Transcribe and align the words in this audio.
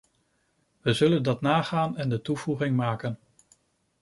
We 0.81 0.93
zullen 0.93 1.23
dat 1.23 1.41
nagaan 1.41 1.97
en 1.97 2.09
de 2.09 2.21
toevoeging 2.21 2.75
maken. 2.75 3.19